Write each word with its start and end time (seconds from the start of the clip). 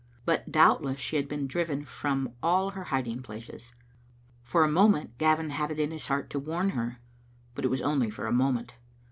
But 0.25 0.51
doubtless 0.51 0.99
she 0.99 1.17
had 1.17 1.27
been 1.29 1.45
driven 1.45 1.85
from 1.85 2.33
all 2.41 2.71
her 2.71 2.85
hiding 2.85 3.21
places. 3.21 3.75
For 4.43 4.63
a 4.63 4.67
moment 4.67 5.15
Gavin 5.19 5.51
had 5.51 5.69
it 5.69 5.77
in 5.77 5.91
his 5.91 6.07
heart 6.07 6.31
to 6.31 6.39
warn 6.39 6.69
her. 6.71 6.97
But 7.53 7.65
it 7.65 7.69
was 7.69 7.81
only 7.83 8.09
for 8.09 8.25
a 8.25 8.33
moment. 8.33 8.73